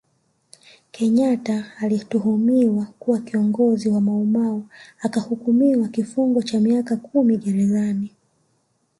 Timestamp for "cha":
6.41-6.59